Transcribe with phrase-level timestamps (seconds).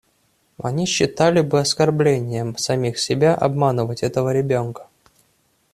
[0.57, 4.87] Они считали бы оскорблением самих себя обманывать этого ребенка.